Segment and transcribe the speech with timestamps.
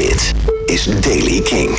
[0.00, 0.34] Dit
[0.66, 1.78] is Daily King.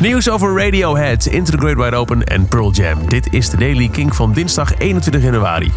[0.00, 3.08] Nieuws over Radiohead, Into the Great Wide Open en Pearl Jam.
[3.08, 5.72] Dit is de Daily King van dinsdag 21 januari.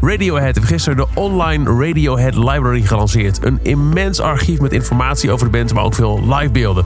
[0.00, 3.44] Radiohead heeft gisteren de online Radiohead Library gelanceerd.
[3.44, 6.84] Een immens archief met informatie over de band, maar ook veel livebeelden.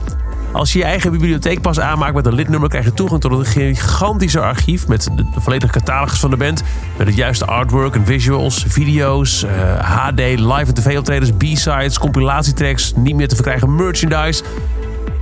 [0.53, 3.45] Als je je eigen bibliotheek pas aanmaakt met een lidnummer, krijg je toegang tot een
[3.45, 6.63] gigantische archief met de volledige catalogus van de band.
[6.97, 9.45] Met het juiste artwork en visuals, video's,
[9.81, 14.43] HD, eh, live en tv-optredens, B-sides, compilatietracks, niet meer te verkrijgen merchandise.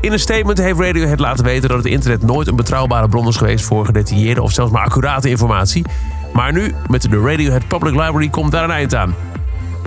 [0.02, 3.36] In een statement heeft Radiohead laten weten dat het internet nooit een betrouwbare bron is
[3.36, 5.86] geweest voor gedetailleerde of zelfs maar accurate informatie.
[6.34, 9.16] Maar nu, met de Radiohead Public Library, komt daar een eind aan.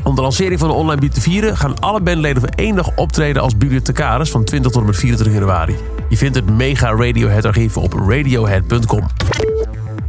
[0.05, 2.91] Om de lancering van de online bied te vieren gaan alle bandleden voor één dag
[2.97, 5.77] optreden als bibliothecaris van 20 tot en met 24 januari.
[6.09, 9.07] Je vindt het mega Radiohead archief op radiohead.com.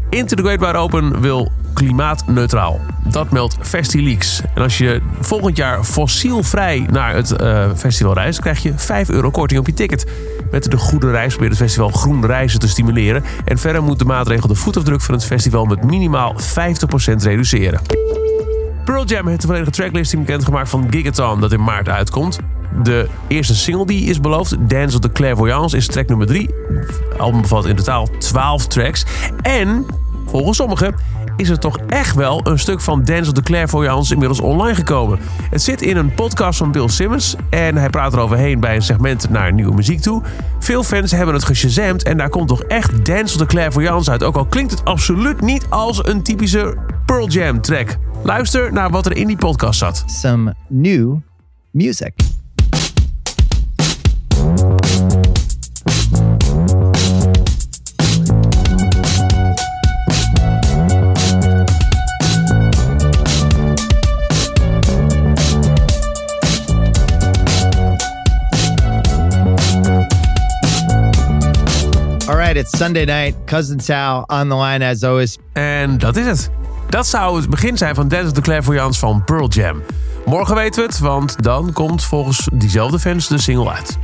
[0.09, 2.79] Into the Great Wide Open wil klimaatneutraal.
[3.03, 4.41] Dat meldt FestiLeaks.
[4.55, 9.31] En als je volgend jaar fossielvrij naar het uh, festival reist, krijg je 5 euro
[9.31, 10.05] korting op je ticket.
[10.51, 13.23] Met de Goede Reis probeert het festival groen reizen te stimuleren.
[13.45, 17.81] En verder moet de maatregel de voetafdruk van het festival met minimaal 50% reduceren.
[18.83, 22.39] Pearl Jam heeft de volledige tracklisting bekendgemaakt van Gigaton dat in maart uitkomt.
[22.83, 26.49] De eerste single die is beloofd, Dance of the Clairvoyance, is track nummer 3.
[26.69, 29.05] Het album bevat in totaal 12 tracks.
[29.41, 29.85] En
[30.25, 30.95] volgens sommigen
[31.37, 35.19] is er toch echt wel een stuk van Dance of the Clairvoyance inmiddels online gekomen.
[35.49, 39.29] Het zit in een podcast van Bill Simmons en hij praat eroverheen bij een segment
[39.29, 40.21] naar nieuwe muziek toe.
[40.59, 44.23] Veel fans hebben het geshazamd en daar komt toch echt Dance of the Clairvoyance uit.
[44.23, 47.97] Ook al klinkt het absoluut niet als een typische Pearl Jam track.
[48.23, 50.03] Luister naar wat er in die podcast zat.
[50.07, 51.17] Some new
[51.71, 52.13] music.
[72.27, 73.35] All right, it's Sunday night.
[73.45, 75.37] Cousin Sal on the line as always.
[75.53, 76.62] En dat is het.
[76.93, 79.81] Dat zou het begin zijn van Dance of the Clairvoyance van Pearl Jam.
[80.25, 83.97] Morgen weten we het, want dan komt volgens diezelfde fans de single uit.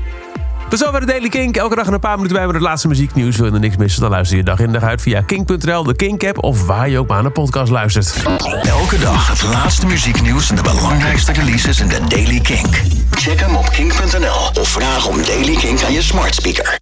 [0.69, 1.57] Tot zover de Daily Kink.
[1.57, 3.35] Elke dag een paar minuten bij met het laatste muzieknieuws.
[3.38, 5.95] Wil je er niks missen, dan luister je dag in dag uit via kink.nl, de
[5.95, 6.44] Kink-app...
[6.44, 8.23] of waar je ook maar aan een podcast luistert.
[8.61, 12.81] Elke dag het laatste muzieknieuws en de belangrijkste releases in de Daily Kink.
[13.11, 16.77] Check hem op kink.nl of vraag om Daily Kink aan je smart speaker.